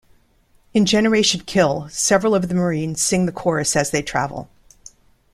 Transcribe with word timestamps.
In 0.73 0.87
"Generation 0.87 1.41
Kill" 1.41 1.87
several 1.89 2.33
of 2.33 2.47
the 2.49 2.55
Marines 2.55 3.03
sing 3.03 3.27
the 3.27 3.31
chorus 3.31 3.75
as 3.75 3.91
they 3.91 4.01
travel. 4.01 4.49